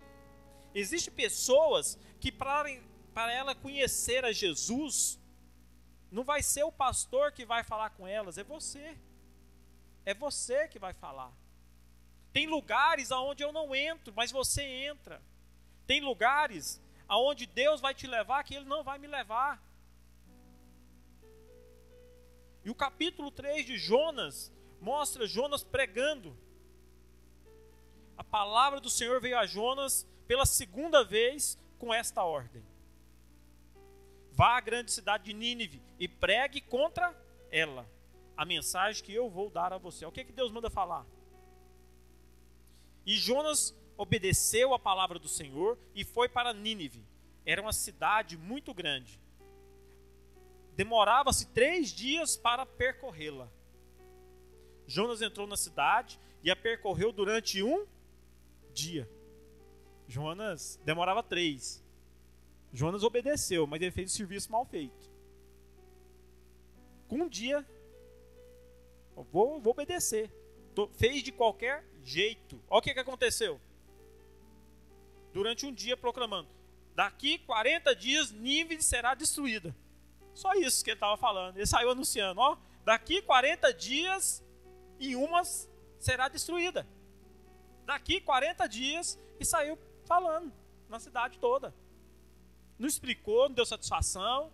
[0.75, 2.65] Existem pessoas que para,
[3.13, 5.22] para ela conhecer a Jesus,
[6.13, 8.95] não vai ser o pastor que vai falar com elas, é você.
[10.05, 11.33] É você que vai falar.
[12.31, 15.19] Tem lugares aonde eu não entro, mas você entra.
[15.87, 19.59] Tem lugares aonde Deus vai te levar que ele não vai me levar.
[22.63, 26.37] E o capítulo 3 de Jonas mostra Jonas pregando.
[28.15, 32.63] A palavra do Senhor veio a Jonas pela segunda vez com esta ordem:
[34.31, 37.17] Vá à grande cidade de Nínive e pregue contra
[37.49, 37.89] ela
[38.35, 40.05] a mensagem que eu vou dar a você.
[40.05, 41.05] O que, é que Deus manda falar?
[43.05, 47.01] E Jonas obedeceu a palavra do Senhor e foi para Nínive.
[47.45, 49.17] Era uma cidade muito grande.
[50.75, 53.47] Demorava-se três dias para percorrê-la.
[54.85, 57.87] Jonas entrou na cidade e a percorreu durante um
[58.73, 59.09] dia.
[60.05, 61.81] Jonas demorava três.
[62.73, 65.12] Jonas obedeceu, mas ele fez o serviço mal feito.
[67.13, 67.65] Um dia,
[69.31, 70.31] vou, vou obedecer.
[70.73, 72.61] Tô, fez de qualquer jeito.
[72.69, 73.59] Olha o que, que aconteceu.
[75.31, 76.49] Durante um dia proclamando:
[76.95, 79.75] daqui 40 dias Nínive será destruída.
[80.33, 81.57] Só isso que ele estava falando.
[81.57, 84.43] Ele saiu anunciando: ó, daqui 40 dias
[84.99, 86.87] e umas será destruída.
[87.85, 90.51] Daqui 40 dias e saiu falando
[90.89, 91.73] na cidade toda
[92.83, 94.51] não explicou, não deu satisfação.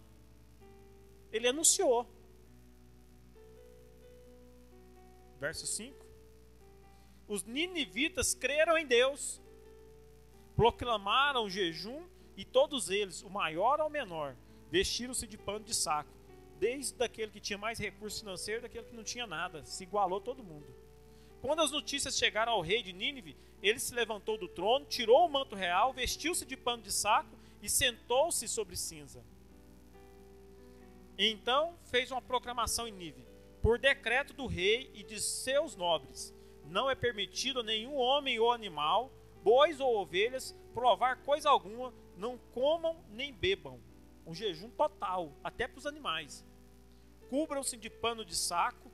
[1.31, 2.07] Ele anunciou.
[5.39, 6.05] Verso 5.
[7.27, 9.41] Os ninivitas creram em Deus,
[10.55, 12.03] proclamaram jejum
[12.35, 14.35] e todos eles, o maior ao menor,
[14.69, 16.11] vestiram-se de pano de saco,
[16.57, 20.43] desde aquele que tinha mais recursos financeiros daquele que não tinha nada, se igualou todo
[20.43, 20.67] mundo.
[21.41, 25.29] Quando as notícias chegaram ao rei de Nínive, ele se levantou do trono, tirou o
[25.29, 29.23] manto real, vestiu-se de pano de saco e sentou-se sobre cinza.
[31.17, 33.28] Então fez uma proclamação em Nínive:
[33.61, 36.33] por decreto do rei e de seus nobres,
[36.65, 39.11] não é permitido a nenhum homem ou animal,
[39.43, 43.79] bois ou ovelhas, provar coisa alguma, não comam nem bebam.
[44.25, 46.45] Um jejum total, até para os animais.
[47.29, 48.91] Cubram-se de pano de saco,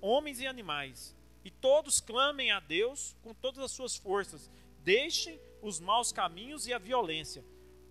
[0.00, 4.50] homens e animais, e todos clamem a Deus com todas as suas forças.
[4.78, 7.44] Deixem os maus caminhos e a violência.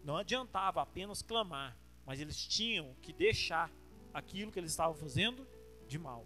[0.03, 3.69] Não adiantava apenas clamar, mas eles tinham que deixar
[4.13, 5.45] aquilo que eles estavam fazendo
[5.91, 6.25] de mal.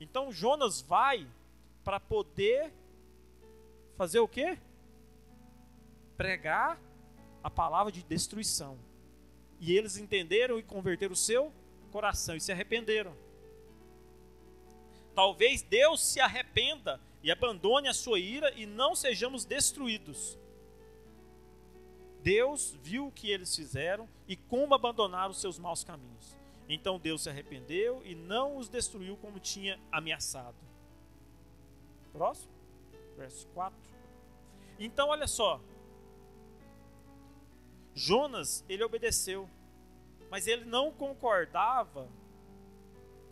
[0.00, 1.26] Então Jonas vai
[1.82, 2.72] para poder
[3.96, 4.58] fazer o quê?
[6.16, 6.80] Pregar
[7.42, 8.78] a palavra de destruição.
[9.60, 11.52] E eles entenderam e converteram o seu
[11.90, 13.16] coração e se arrependeram.
[15.14, 20.36] Talvez Deus se arrependa e abandone a sua ira e não sejamos destruídos
[22.24, 26.34] Deus viu o que eles fizeram e como abandonaram os seus maus caminhos.
[26.68, 30.56] Então Deus se arrependeu e não os destruiu como tinha ameaçado.
[32.12, 32.52] Próximo,
[33.16, 33.78] verso 4.
[34.78, 35.60] Então, olha só.
[37.94, 39.48] Jonas, ele obedeceu,
[40.30, 42.08] mas ele não concordava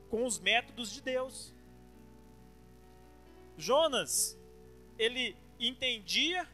[0.09, 1.55] com os métodos de Deus.
[3.57, 4.39] Jonas,
[4.99, 6.49] ele entendia,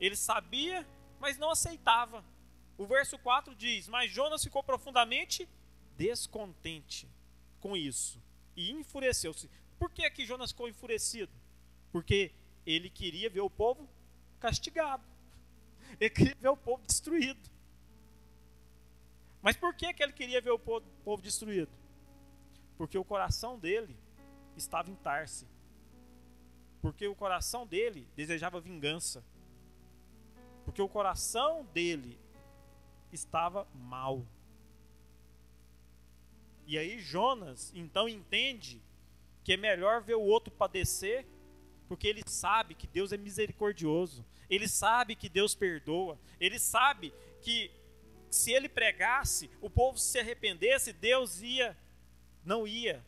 [0.00, 0.86] ele sabia,
[1.20, 2.24] mas não aceitava.
[2.76, 5.48] O verso 4 diz: Mas Jonas ficou profundamente
[5.96, 7.08] descontente
[7.60, 8.20] com isso
[8.56, 9.50] e enfureceu-se.
[9.78, 11.32] Por que, que Jonas ficou enfurecido?
[11.92, 12.32] Porque
[12.66, 13.88] ele queria ver o povo
[14.40, 15.04] castigado,
[16.00, 17.54] ele queria ver o povo destruído.
[19.44, 21.70] Mas por que, que ele queria ver o povo, destruído?
[22.78, 23.94] Porque o coração dele
[24.56, 25.46] estava em Tarse.
[26.80, 29.22] Porque o coração dele desejava vingança.
[30.64, 32.18] Porque o coração dele
[33.12, 34.26] estava mal.
[36.66, 38.80] E aí Jonas então entende
[39.42, 41.26] que é melhor ver o outro padecer,
[41.86, 47.70] porque ele sabe que Deus é misericordioso, ele sabe que Deus perdoa, ele sabe que
[48.30, 51.76] se ele pregasse, o povo se arrependesse, Deus ia
[52.44, 53.04] não ia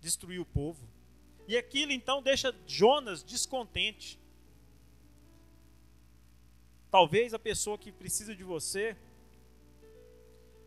[0.00, 0.88] destruir o povo.
[1.46, 4.18] E aquilo então deixa Jonas descontente.
[6.90, 8.96] Talvez a pessoa que precisa de você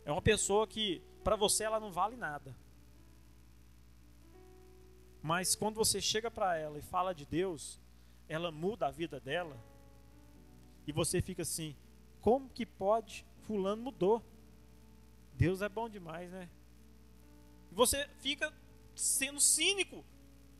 [0.05, 2.55] é uma pessoa que para você ela não vale nada.
[5.21, 7.81] Mas quando você chega para ela e fala de Deus,
[8.29, 9.57] ela muda a vida dela.
[10.87, 11.75] E você fica assim:
[12.21, 13.25] como que pode?
[13.41, 14.23] Fulano mudou.
[15.33, 16.47] Deus é bom demais, né?
[17.73, 18.53] E você fica
[18.95, 20.05] sendo cínico,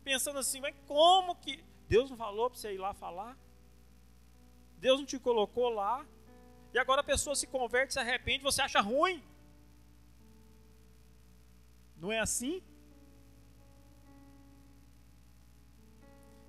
[0.03, 1.63] pensando assim: mas como que.
[1.87, 3.37] Deus não falou para você ir lá falar?
[4.79, 6.05] Deus não te colocou lá?
[6.73, 9.23] E agora a pessoa se converte, se arrepende, você acha ruim?
[11.99, 12.61] Não é assim?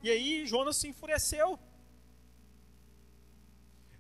[0.03, 1.59] E aí Jonas se enfureceu.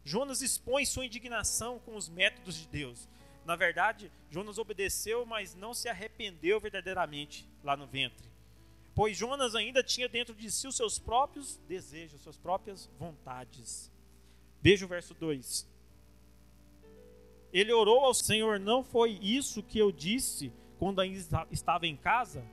[0.05, 3.09] Jonas expõe sua indignação com os métodos de Deus.
[3.45, 8.29] Na verdade, Jonas obedeceu, mas não se arrependeu verdadeiramente lá no ventre.
[8.95, 13.93] Pois Jonas ainda tinha dentro de si os seus próprios desejos, suas próprias vontades.
[14.61, 15.67] Veja o verso 2.
[17.53, 22.45] Ele orou ao Senhor: Não foi isso que eu disse quando ainda estava em casa,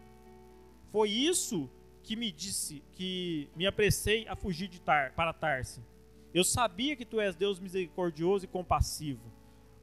[0.92, 1.70] foi isso
[2.04, 5.82] que me disse, que me apressei a fugir de tar, para Tarse.
[6.34, 9.32] Eu sabia que tu és Deus misericordioso e compassivo,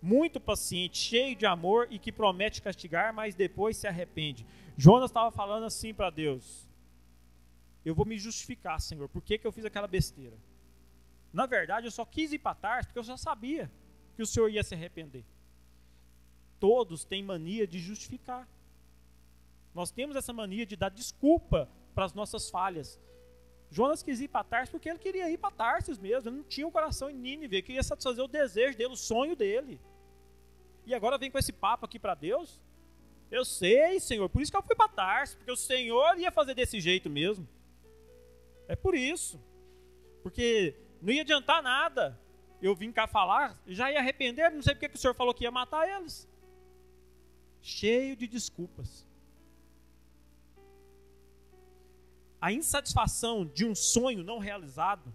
[0.01, 4.45] muito paciente, cheio de amor e que promete castigar, mas depois se arrepende.
[4.77, 6.69] Jonas estava falando assim para Deus:
[7.85, 10.37] Eu vou me justificar, Senhor, por que, que eu fiz aquela besteira?
[11.33, 13.71] Na verdade, eu só quis ir para Tarse porque eu já sabia
[14.15, 15.25] que o Senhor ia se arrepender
[16.63, 18.49] todos têm mania de justificar.
[19.75, 23.01] Nós temos essa mania de dar desculpa para as nossas falhas.
[23.69, 26.65] Jonas quis ir para Tarsis porque ele queria ir para Tarsis mesmo, ele não tinha
[26.65, 29.81] o um coração em Nínive, ele queria satisfazer o desejo dele, o sonho dele.
[30.87, 32.61] E agora vem com esse papo aqui para Deus?
[33.29, 36.55] Eu sei, Senhor, por isso que eu fui para Tarsis, porque o Senhor ia fazer
[36.55, 37.49] desse jeito mesmo.
[38.69, 39.43] É por isso.
[40.23, 42.17] Porque não ia adiantar nada
[42.63, 45.43] eu vim cá falar, já ia arrepender, não sei porque que o Senhor falou que
[45.43, 46.31] ia matar eles
[47.63, 49.07] cheio de desculpas.
[52.41, 55.15] A insatisfação de um sonho não realizado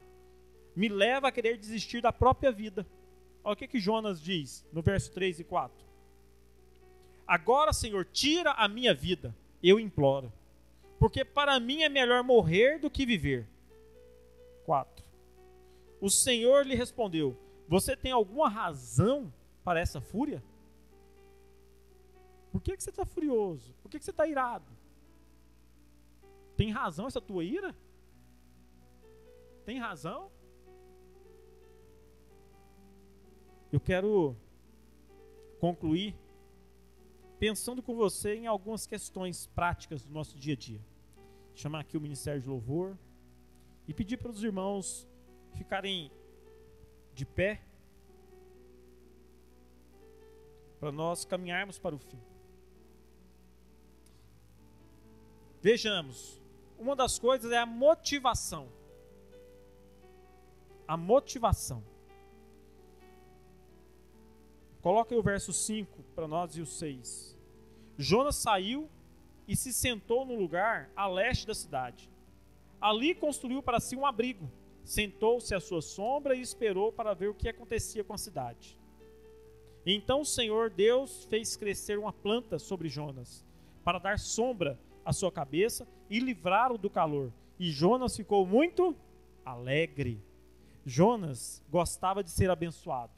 [0.73, 2.87] me leva a querer desistir da própria vida.
[3.43, 5.85] Olha o que, que Jonas diz no verso 3 e 4.
[7.27, 10.31] Agora, Senhor, tira a minha vida, eu imploro,
[10.97, 13.45] porque para mim é melhor morrer do que viver.
[14.65, 15.03] 4.
[15.99, 20.41] O Senhor lhe respondeu: Você tem alguma razão para essa fúria?
[22.51, 23.73] Por que, que você está furioso?
[23.81, 24.71] Por que, que você está irado?
[26.55, 27.75] Tem razão essa tua ira?
[29.65, 30.31] Tem razão?
[33.71, 34.35] Eu quero
[35.59, 36.15] concluir
[37.37, 40.81] pensando com você em algumas questões práticas do nosso dia a dia.
[41.53, 42.97] Chamar aqui o Ministério de Louvor
[43.87, 45.07] e pedir para os irmãos
[45.53, 46.11] ficarem
[47.13, 47.61] de pé
[50.79, 52.19] para nós caminharmos para o fim.
[55.61, 56.39] Vejamos,
[56.77, 58.69] uma das coisas é a motivação.
[60.87, 61.83] A motivação.
[64.81, 67.35] Coloque o verso 5 para nós e o 6.
[67.97, 68.87] Jonas saiu
[69.47, 72.09] e se sentou no lugar a leste da cidade.
[72.79, 74.49] Ali construiu para si um abrigo,
[74.83, 78.77] sentou-se à sua sombra e esperou para ver o que acontecia com a cidade.
[79.83, 83.43] Então o Senhor Deus fez crescer uma planta sobre Jonas,
[83.83, 87.31] para dar sombra à sua cabeça e livrá-lo do calor.
[87.57, 88.93] E Jonas ficou muito
[89.45, 90.21] alegre.
[90.85, 93.13] Jonas gostava de ser abençoado.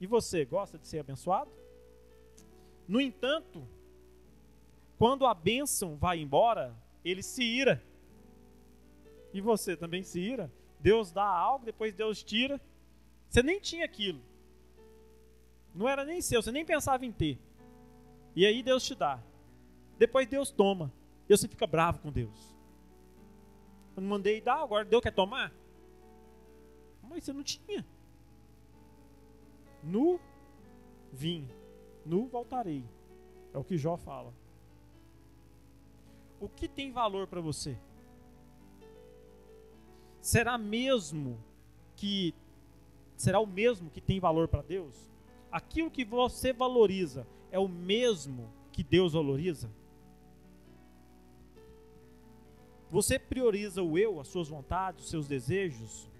[0.00, 1.50] E você gosta de ser abençoado?
[2.88, 3.68] No entanto,
[4.98, 7.84] quando a bênção vai embora, ele se ira.
[9.34, 10.50] E você também se ira?
[10.80, 12.58] Deus dá algo, depois Deus tira.
[13.28, 14.20] Você nem tinha aquilo.
[15.74, 17.38] Não era nem seu, você nem pensava em ter.
[18.34, 19.22] E aí Deus te dá.
[19.98, 20.90] Depois Deus toma.
[21.38, 22.54] Você fica bravo com Deus.
[23.96, 25.52] Eu não mandei dar, agora Deus quer tomar?
[27.02, 27.86] Mas você não tinha.
[29.82, 30.20] Nu
[31.12, 31.48] vim,
[32.04, 32.84] nu voltarei.
[33.52, 34.32] É o que Jó fala.
[36.40, 37.78] O que tem valor para você?
[40.20, 41.38] Será mesmo
[41.96, 42.34] que
[43.16, 45.10] será o mesmo que tem valor para Deus?
[45.50, 49.70] Aquilo que você valoriza é o mesmo que Deus valoriza?
[52.92, 56.10] Você prioriza o eu, as suas vontades, os seus desejos?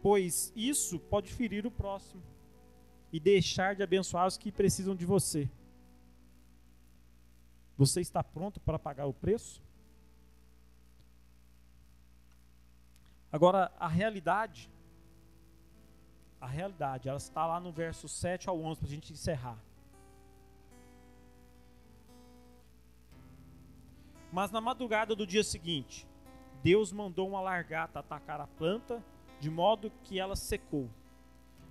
[0.00, 2.22] Pois isso pode ferir o próximo
[3.12, 5.50] e deixar de abençoar os que precisam de você.
[7.76, 9.60] Você está pronto para pagar o preço?
[13.32, 14.70] Agora, a realidade,
[16.40, 19.58] a realidade, ela está lá no verso 7 ao 11 para a gente encerrar.
[24.32, 26.06] Mas na madrugada do dia seguinte,
[26.62, 29.02] Deus mandou uma largata atacar a planta,
[29.40, 30.88] de modo que ela secou.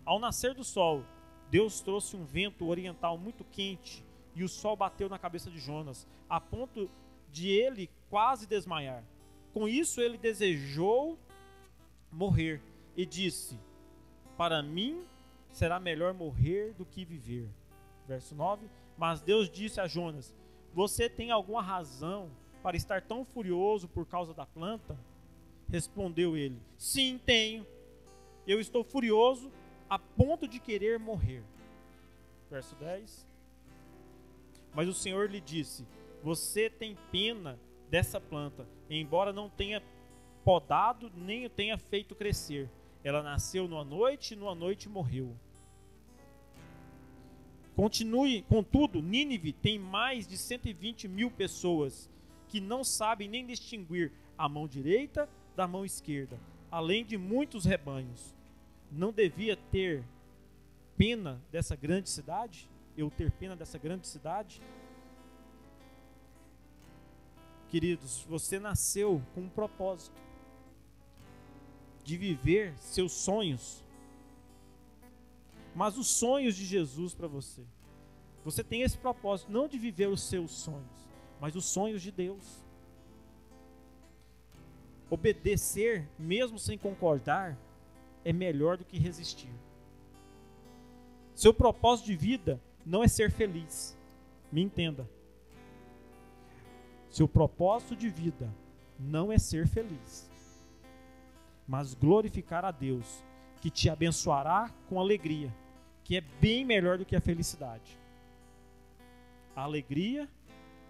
[0.05, 1.03] Ao nascer do sol,
[1.49, 4.03] Deus trouxe um vento oriental muito quente
[4.35, 6.89] e o sol bateu na cabeça de Jonas, a ponto
[7.31, 9.03] de ele quase desmaiar.
[9.53, 11.17] Com isso, ele desejou
[12.11, 12.61] morrer
[12.95, 13.59] e disse:
[14.37, 15.05] Para mim
[15.51, 17.49] será melhor morrer do que viver.
[18.07, 20.33] Verso 9: Mas Deus disse a Jonas:
[20.73, 22.29] Você tem alguma razão
[22.61, 24.97] para estar tão furioso por causa da planta?
[25.69, 27.65] Respondeu ele: Sim, tenho.
[28.47, 29.51] Eu estou furioso
[29.89, 31.43] a ponto de querer morrer.
[32.49, 33.27] Verso 10.
[34.73, 35.85] Mas o Senhor lhe disse:
[36.23, 39.81] Você tem pena dessa planta, embora não tenha
[40.43, 42.69] podado, nem o tenha feito crescer.
[43.03, 45.35] Ela nasceu numa noite e numa noite morreu.
[47.75, 52.09] Continue, contudo, Nínive tem mais de 120 mil pessoas
[52.49, 56.37] que não sabem nem distinguir a mão direita da mão esquerda,
[56.71, 58.35] além de muitos rebanhos.
[58.91, 60.03] Não devia ter
[60.97, 62.67] pena dessa grande cidade?
[62.97, 64.61] Eu ter pena dessa grande cidade?
[67.69, 70.19] Queridos, você nasceu com um propósito
[72.03, 73.83] de viver seus sonhos.
[75.75, 77.63] Mas os sonhos de Jesus para você.
[78.43, 81.08] Você tem esse propósito, não de viver os seus sonhos,
[81.39, 82.63] mas os sonhos de Deus.
[85.09, 87.57] Obedecer, mesmo sem concordar,
[88.23, 89.51] é melhor do que resistir.
[91.33, 93.97] Seu propósito de vida não é ser feliz.
[94.51, 95.09] Me entenda.
[97.09, 98.53] Seu propósito de vida
[98.99, 100.29] não é ser feliz
[101.69, 103.23] mas glorificar a Deus,
[103.61, 105.53] que te abençoará com alegria,
[106.03, 107.95] que é bem melhor do que a felicidade.
[109.55, 110.27] A alegria,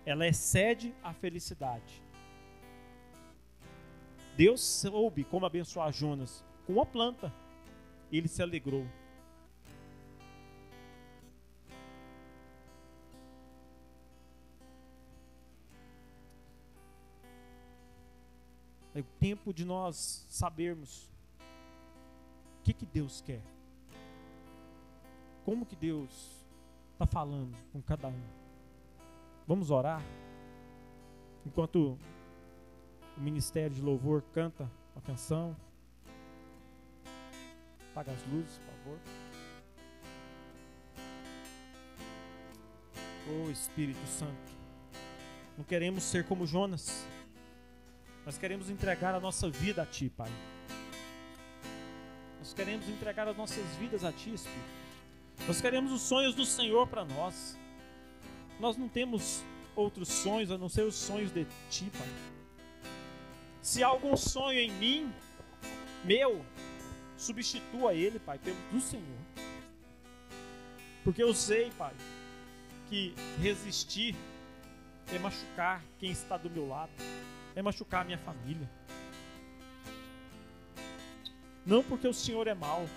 [0.09, 2.01] ela excede a felicidade.
[4.35, 7.31] Deus soube como abençoar Jonas com uma planta.
[8.11, 8.87] Ele se alegrou.
[18.95, 21.07] É o tempo de nós sabermos
[22.57, 23.43] o que, que Deus quer.
[25.45, 26.43] Como que Deus
[26.93, 28.38] está falando com cada um.
[29.49, 29.99] Vamos orar?
[31.43, 31.97] Enquanto
[33.17, 35.57] o Ministério de Louvor canta a canção.
[37.89, 38.99] Apaga as luzes, por favor.
[43.27, 44.53] Oh Espírito Santo,
[45.57, 47.07] não queremos ser como Jonas.
[48.27, 50.29] Nós queremos entregar a nossa vida a Ti, Pai.
[52.37, 54.69] Nós queremos entregar as nossas vidas a Ti, Espírito.
[55.47, 57.57] Nós queremos os sonhos do Senhor para nós.
[58.59, 59.43] Nós não temos
[59.75, 62.07] outros sonhos a não ser os sonhos de Ti, Pai.
[63.61, 65.13] Se há algum sonho em mim,
[66.03, 66.43] meu,
[67.17, 69.05] substitua ele, Pai, pelo do Senhor.
[71.03, 71.93] Porque eu sei, Pai,
[72.89, 74.15] que resistir
[75.13, 76.91] é machucar quem está do meu lado
[77.55, 78.69] é machucar a minha família.
[81.65, 82.87] Não porque o Senhor é mau,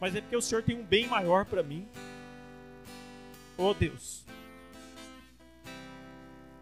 [0.00, 1.86] mas é porque o Senhor tem um bem maior para mim.
[3.56, 4.24] Oh Deus,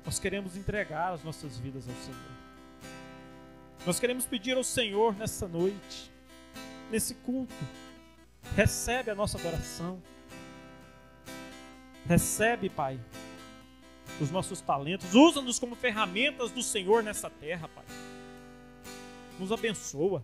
[0.07, 2.37] nós queremos entregar as nossas vidas ao Senhor.
[3.85, 6.11] Nós queremos pedir ao Senhor nessa noite,
[6.91, 7.53] nesse culto,
[8.55, 10.01] recebe a nossa adoração.
[12.07, 13.01] Recebe, Pai,
[14.21, 17.85] os nossos talentos, usa-nos como ferramentas do Senhor nessa terra, Pai.
[19.41, 20.23] Nos abençoa.